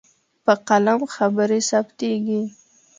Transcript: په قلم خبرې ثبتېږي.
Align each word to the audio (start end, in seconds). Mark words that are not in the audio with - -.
په 0.43 0.53
قلم 0.67 0.99
خبرې 1.15 1.59
ثبتېږي. 1.69 2.41